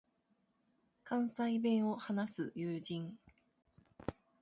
[1.03, 3.19] 関西弁を話す友人